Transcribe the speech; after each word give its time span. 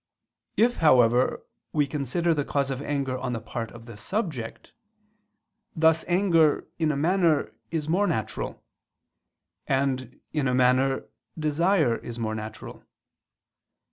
If, 0.57 0.77
however, 0.77 1.45
we 1.73 1.85
consider 1.85 2.33
the 2.33 2.43
cause 2.43 2.71
of 2.71 2.81
anger 2.81 3.19
on 3.19 3.33
the 3.33 3.39
part 3.39 3.69
of 3.71 3.85
the 3.85 3.95
subject, 3.97 4.73
thus 5.75 6.03
anger, 6.07 6.67
in 6.79 6.91
a 6.91 6.97
manner, 6.97 7.51
is 7.69 7.87
more 7.87 8.07
natural; 8.07 8.63
and, 9.67 10.19
in 10.33 10.47
a 10.47 10.55
manner, 10.55 11.03
desire 11.37 11.97
is 11.97 12.17
more 12.17 12.33
natural. 12.33 12.83